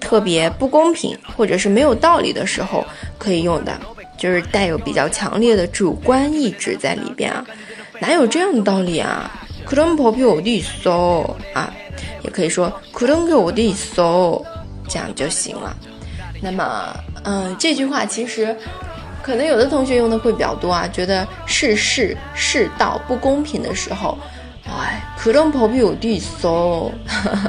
[0.00, 2.84] 特别不公平或者是没有道理的时候
[3.18, 3.78] 可以用的，
[4.16, 7.44] 就是带有比较强烈的主观意志在里边啊，
[8.00, 9.30] 哪有这样的道理啊？
[9.72, 11.72] 그런법이어디있어啊，
[12.22, 14.42] 也可以说그런게어디있어
[14.88, 15.76] 这样就行了。
[16.40, 18.56] 那么，嗯，这句话其实
[19.22, 24.16] 可能有的同学用的会比较多啊，觉得世事世道不公平的时候，
[24.66, 26.90] 哎，그런법이어디있어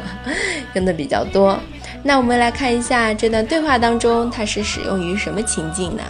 [0.73, 1.57] 用的比较多。
[2.03, 6.03] 那我们来看一下这段对话当中，它是使用于什么情境呢？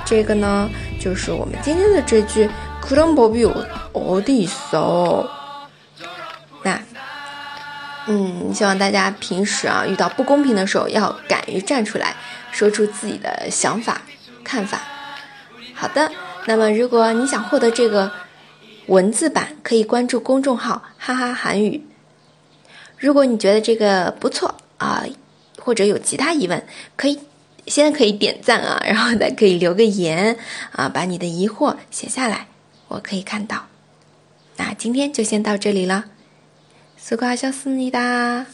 [0.04, 0.68] 这个呢，
[1.06, 2.48] 就是我们今天的这句
[2.82, 5.28] 그런법이어디있어
[6.62, 6.80] 那。
[8.06, 12.16] 嗯，希望大家平时啊遇到不公平的时候，要敢于站出来，
[12.50, 14.02] 说出自己的想法、
[14.42, 14.80] 看法。
[15.72, 16.10] 好的，
[16.46, 18.10] 那么如果你想获得这个
[18.86, 21.86] 文字版，可以关注公众号“哈哈韩语”。
[22.98, 25.04] 如果你觉得这个不错啊，
[25.60, 26.66] 或者有其他疑问，
[26.96, 27.20] 可以
[27.66, 30.36] 先可以点赞啊， 然后再可以留个言
[30.72, 32.46] 啊，把你的疑惑写下来，
[32.88, 33.66] 我可以看到。
[34.56, 36.04] 那今天就先到这里了。
[36.98, 38.46] 수고하셨습니다.